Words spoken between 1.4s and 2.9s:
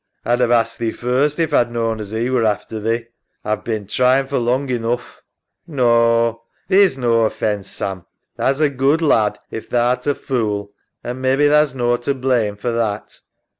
A'd knawn as 'e were after